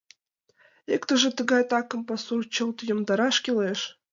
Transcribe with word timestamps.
Иктыже 0.93 1.29
тыгай: 1.37 1.63
такыр 1.71 2.01
пасум 2.07 2.39
чылт 2.53 2.77
йомдараш 2.89 3.35
кӱлеш. 3.43 3.79